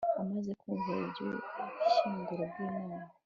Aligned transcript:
amaze 0.21 0.51
kumva 0.59 0.87
iby'ubushyinguro 1.03 2.43
bw'imana 2.51 3.07